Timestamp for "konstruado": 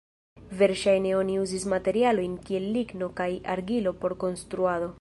4.25-4.89